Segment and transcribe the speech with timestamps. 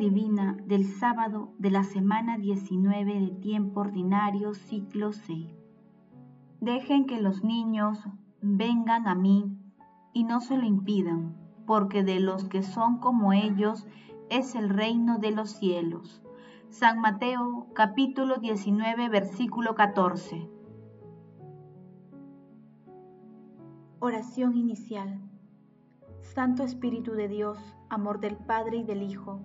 [0.00, 5.54] divina del sábado de la semana 19 de tiempo ordinario ciclo C.
[6.58, 7.98] Dejen que los niños
[8.40, 9.58] vengan a mí
[10.14, 11.36] y no se lo impidan,
[11.66, 13.86] porque de los que son como ellos
[14.30, 16.22] es el reino de los cielos.
[16.70, 20.48] San Mateo capítulo 19 versículo 14.
[23.98, 25.20] Oración inicial.
[26.22, 27.58] Santo Espíritu de Dios,
[27.90, 29.44] amor del Padre y del Hijo,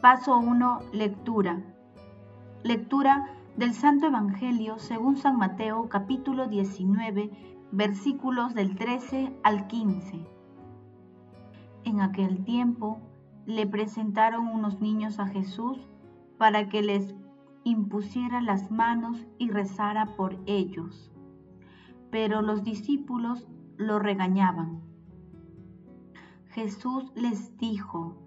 [0.00, 0.80] Paso 1.
[0.92, 1.62] Lectura.
[2.62, 7.30] Lectura del Santo Evangelio según San Mateo capítulo 19
[7.72, 10.20] versículos del 13 al 15.
[11.84, 13.00] En aquel tiempo
[13.46, 15.78] le presentaron unos niños a Jesús
[16.36, 17.14] para que les
[17.64, 21.10] impusiera las manos y rezara por ellos.
[22.10, 24.82] Pero los discípulos lo regañaban.
[26.50, 28.25] Jesús les dijo,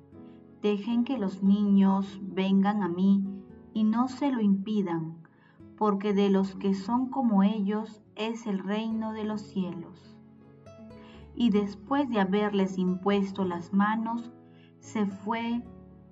[0.62, 3.24] dejen que los niños vengan a mí
[3.74, 5.16] y no se lo impidan,
[5.78, 10.18] porque de los que son como ellos es el reino de los cielos.
[11.36, 14.34] Y después de haberles impuesto las manos,
[14.80, 15.64] se fue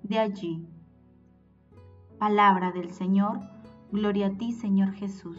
[0.02, 0.66] de allí.
[2.18, 3.40] Palabra del Señor,
[3.92, 5.38] gloria a ti Señor Jesús.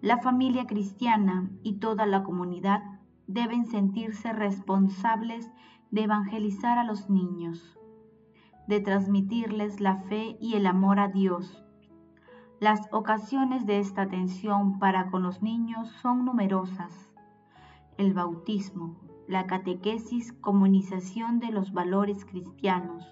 [0.00, 2.82] La familia cristiana y toda la comunidad
[3.26, 5.50] deben sentirse responsables
[5.90, 7.78] de evangelizar a los niños,
[8.68, 11.64] de transmitirles la fe y el amor a Dios.
[12.60, 17.10] Las ocasiones de esta atención para con los niños son numerosas.
[17.96, 18.96] El bautismo,
[19.26, 23.04] la catequesis, comunización de los valores cristianos,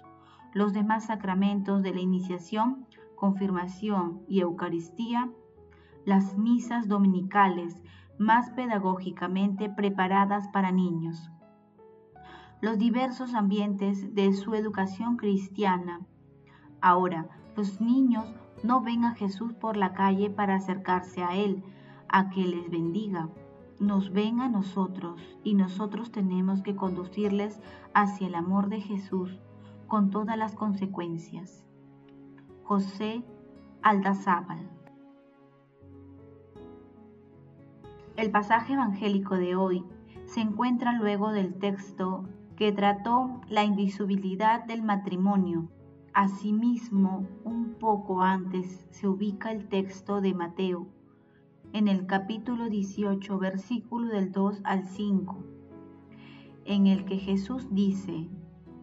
[0.53, 2.85] los demás sacramentos de la iniciación,
[3.15, 5.29] confirmación y Eucaristía,
[6.05, 7.77] las misas dominicales
[8.17, 11.31] más pedagógicamente preparadas para niños,
[12.61, 16.01] los diversos ambientes de su educación cristiana.
[16.81, 18.25] Ahora, los niños
[18.63, 21.63] no ven a Jesús por la calle para acercarse a Él,
[22.09, 23.29] a que les bendiga.
[23.79, 27.61] Nos ven a nosotros y nosotros tenemos que conducirles
[27.93, 29.39] hacia el amor de Jesús
[29.87, 31.63] con todas las consecuencias.
[32.63, 33.23] José
[33.81, 34.69] Aldazábal
[38.17, 39.85] El pasaje evangélico de hoy
[40.25, 42.25] se encuentra luego del texto
[42.59, 45.69] que trató la indisubilidad del matrimonio.
[46.13, 50.89] Asimismo, un poco antes se ubica el texto de Mateo,
[51.71, 55.41] en el capítulo 18, versículo del 2 al 5,
[56.65, 58.27] en el que Jesús dice,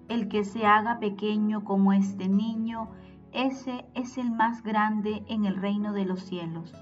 [0.08, 2.88] el que se haga pequeño como este niño,
[3.32, 6.72] ese es el más grande en el reino de los cielos.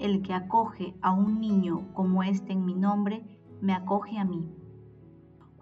[0.00, 3.22] El que acoge a un niño como este en mi nombre,
[3.60, 4.44] me acoge a mí.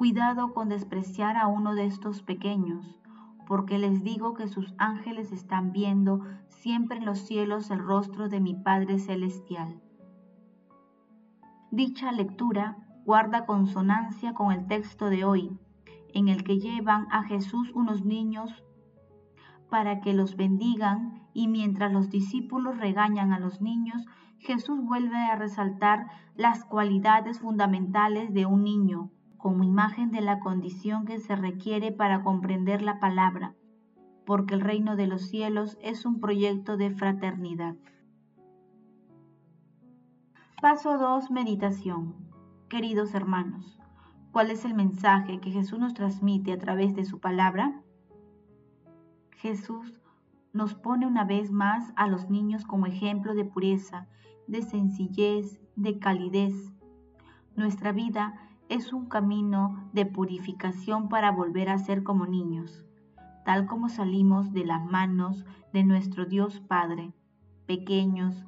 [0.02, 2.96] Cuidado con despreciar a uno de estos pequeños,
[3.46, 8.40] porque les digo que sus ángeles están viendo siempre en los cielos el rostro de
[8.40, 9.80] mi Padre Celestial.
[11.70, 15.56] Dicha lectura guarda consonancia con el texto de hoy,
[16.12, 18.64] en el que llevan a Jesús unos niños
[19.70, 24.04] para que los bendigan y mientras los discípulos regañan a los niños,
[24.38, 29.12] Jesús vuelve a resaltar las cualidades fundamentales de un niño
[29.42, 33.56] como imagen de la condición que se requiere para comprender la palabra,
[34.24, 37.74] porque el reino de los cielos es un proyecto de fraternidad.
[40.60, 41.32] Paso 2.
[41.32, 42.14] Meditación.
[42.68, 43.80] Queridos hermanos,
[44.30, 47.82] ¿cuál es el mensaje que Jesús nos transmite a través de su palabra?
[49.32, 50.00] Jesús
[50.52, 54.06] nos pone una vez más a los niños como ejemplo de pureza,
[54.46, 56.72] de sencillez, de calidez.
[57.56, 62.86] Nuestra vida es un camino de purificación para volver a ser como niños,
[63.44, 67.12] tal como salimos de las manos de nuestro Dios Padre,
[67.66, 68.46] pequeños,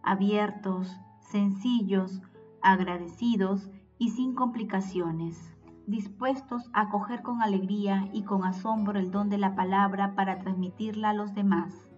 [0.00, 2.22] abiertos, sencillos,
[2.62, 3.68] agradecidos
[3.98, 5.52] y sin complicaciones,
[5.88, 11.10] dispuestos a acoger con alegría y con asombro el don de la palabra para transmitirla
[11.10, 11.90] a los demás.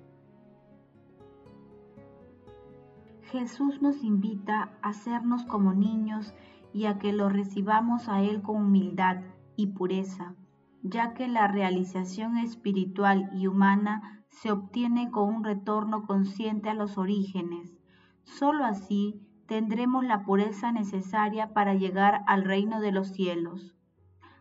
[3.33, 6.33] Jesús nos invita a sernos como niños
[6.73, 9.23] y a que lo recibamos a Él con humildad
[9.57, 10.35] y pureza,
[10.83, 16.99] ya que la realización espiritual y humana se obtiene con un retorno consciente a los
[16.99, 17.79] orígenes.
[18.25, 23.75] Solo así tendremos la pureza necesaria para llegar al reino de los cielos.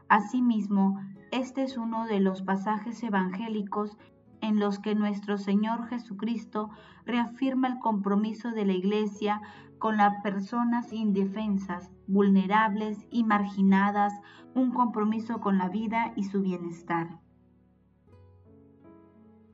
[0.10, 1.00] Asimismo,
[1.32, 3.98] este es uno de los pasajes evangélicos
[4.46, 6.70] en los que nuestro Señor Jesucristo
[7.06, 9.42] reafirma el compromiso de la Iglesia
[9.80, 14.14] con las personas indefensas, vulnerables y marginadas,
[14.54, 17.20] un compromiso con la vida y su bienestar.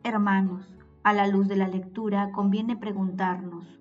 [0.04, 3.80] Hermanos, a la luz de la lectura conviene preguntarnos,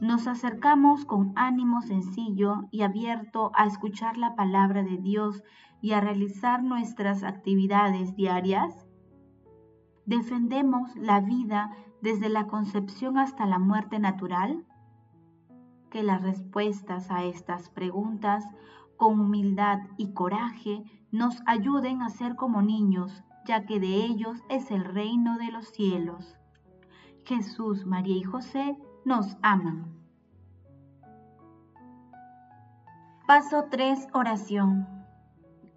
[0.00, 5.42] ¿nos acercamos con ánimo sencillo y abierto a escuchar la palabra de Dios
[5.80, 8.85] y a realizar nuestras actividades diarias?
[10.06, 14.64] ¿Defendemos la vida desde la concepción hasta la muerte natural?
[15.90, 18.44] Que las respuestas a estas preguntas,
[18.96, 24.70] con humildad y coraje, nos ayuden a ser como niños, ya que de ellos es
[24.70, 26.36] el reino de los cielos.
[27.24, 29.92] Jesús, María y José nos aman.
[33.26, 34.06] Paso 3.
[34.14, 34.86] Oración.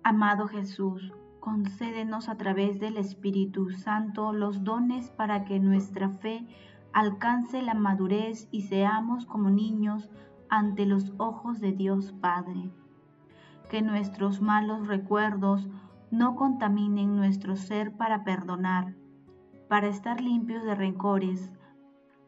[0.03, 1.11] Amado Jesús,
[1.49, 6.45] concédenos a través del Espíritu Santo los dones para que nuestra fe
[6.93, 10.11] alcance la madurez y seamos como niños
[10.49, 12.69] ante los ojos de Dios Padre.
[13.67, 15.67] Que nuestros malos recuerdos
[16.11, 18.93] no contaminen nuestro ser para perdonar,
[19.67, 21.49] para estar limpios de rencores,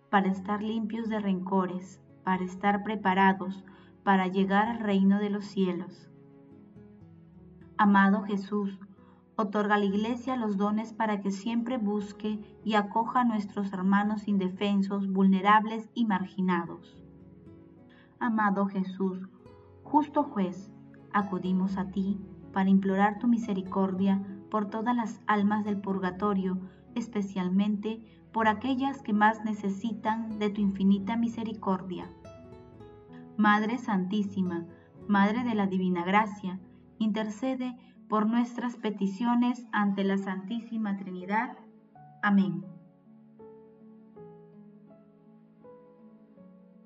[0.09, 3.63] para estar limpios de rencores, para estar preparados
[4.03, 6.09] para llegar al reino de los cielos.
[7.77, 8.79] Amado Jesús,
[9.41, 14.27] Otorga a la Iglesia los dones para que siempre busque y acoja a nuestros hermanos
[14.27, 17.01] indefensos, vulnerables y marginados.
[18.19, 19.27] Amado Jesús,
[19.83, 20.71] justo juez,
[21.11, 22.19] acudimos a ti
[22.53, 24.21] para implorar tu misericordia
[24.51, 26.59] por todas las almas del purgatorio,
[26.93, 32.11] especialmente por aquellas que más necesitan de tu infinita misericordia.
[33.37, 34.67] Madre Santísima,
[35.07, 36.59] Madre de la Divina Gracia,
[36.99, 37.75] intercede
[38.11, 41.57] por nuestras peticiones ante la Santísima Trinidad.
[42.21, 42.65] Amén.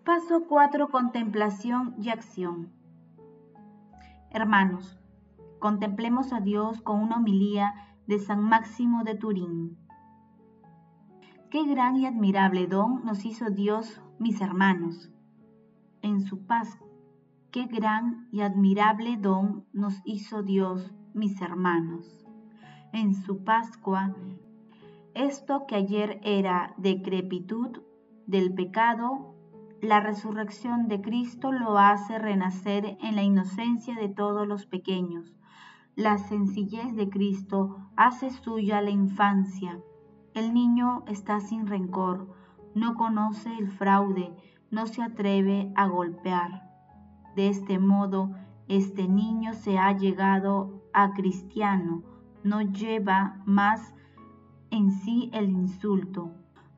[0.06, 0.90] Paso 4.
[0.90, 2.72] Contemplación y acción.
[4.30, 5.00] Hermanos,
[5.58, 7.74] contemplemos a Dios con una homilía
[8.06, 9.80] de San Máximo de Turín.
[11.50, 15.10] Qué gran y admirable don nos hizo Dios, mis hermanos,
[16.04, 16.78] en su paz.
[17.50, 22.26] Qué gran y admirable don nos hizo Dios, mis hermanos.
[22.92, 24.14] En su Pascua,
[25.14, 27.80] esto que ayer era decrepitud
[28.28, 29.34] del pecado,
[29.82, 35.34] la resurrección de Cristo lo hace renacer en la inocencia de todos los pequeños.
[35.96, 39.80] La sencillez de Cristo hace suya la infancia.
[40.34, 42.36] El niño está sin rencor,
[42.74, 44.36] no conoce el fraude,
[44.70, 46.70] no se atreve a golpear.
[47.38, 48.32] De este modo,
[48.68, 52.02] este niño se ha llegado a cristiano,
[52.44, 53.94] no lleva más
[54.72, 56.32] en sí el insulto,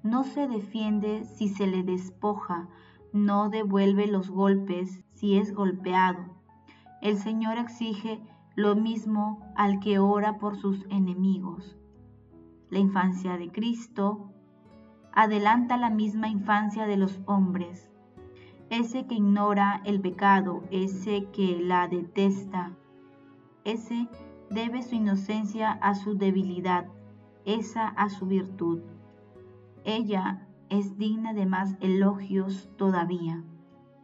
[0.03, 2.67] no se defiende si se le despoja,
[3.13, 6.25] no devuelve los golpes si es golpeado.
[7.01, 8.19] El Señor exige
[8.55, 11.77] lo mismo al que ora por sus enemigos.
[12.69, 14.33] La infancia de Cristo
[15.13, 17.89] adelanta la misma infancia de los hombres
[18.69, 22.73] ese que ignora el pecado, ese que la detesta,
[23.67, 24.07] ese
[24.49, 26.85] debe su inocencia a su debilidad,
[27.43, 28.79] esa a su virtud.
[29.83, 33.43] Ella es digna de más elogios todavía.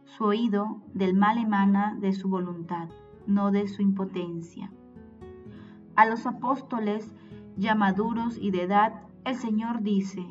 [0.04, 2.90] Su oído del mal emana de su voluntad,
[3.26, 4.70] no de su impotencia.
[5.96, 7.10] A los apóstoles
[7.56, 10.26] ya maduros y de edad, el Señor dice,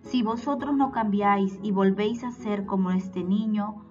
[0.00, 3.84] si vosotros no cambiáis y volvéis a ser como este niño,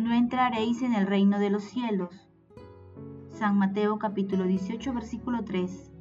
[0.00, 2.28] no entraréis en el reino de los cielos.
[3.30, 5.92] San Mateo capítulo 18 versículo 3.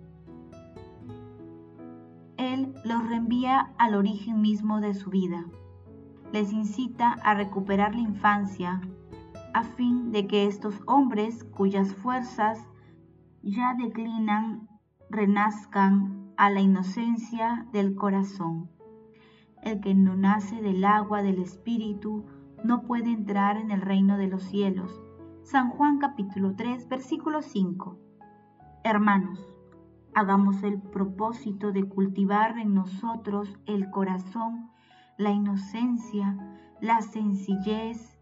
[2.37, 5.45] Él los reenvía al origen mismo de su vida.
[6.31, 8.81] Les incita a recuperar la infancia
[9.53, 12.59] a fin de que estos hombres cuyas fuerzas
[13.41, 14.67] ya declinan
[15.09, 18.69] renazcan a la inocencia del corazón.
[19.61, 22.25] El que no nace del agua del Espíritu
[22.63, 25.01] no puede entrar en el reino de los cielos.
[25.43, 27.97] San Juan capítulo 3 versículo 5.
[28.83, 29.39] Hermanos,
[30.13, 34.69] hagamos el propósito de cultivar en nosotros el corazón,
[35.17, 36.37] la inocencia,
[36.81, 38.17] la sencillez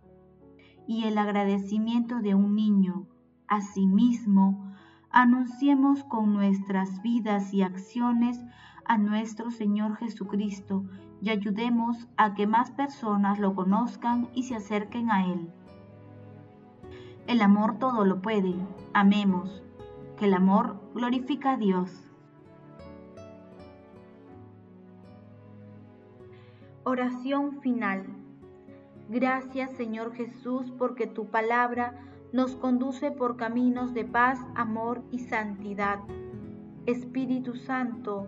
[0.88, 3.08] y el agradecimiento de un niño,
[3.48, 4.68] asimismo
[5.10, 8.40] anunciemos con nuestras vidas y acciones
[8.86, 10.86] a nuestro Señor Jesucristo
[11.22, 15.50] y ayudemos a que más personas lo conozcan y se acerquen a Él.
[17.28, 18.56] El amor todo lo puede.
[18.94, 19.62] Amemos,
[20.18, 21.92] que el amor glorifica a Dios.
[26.84, 28.06] Oración final.
[29.10, 32.00] Gracias Señor Jesús porque tu palabra
[32.32, 36.00] nos conduce por caminos de paz, amor y santidad.
[36.86, 38.28] Espíritu Santo,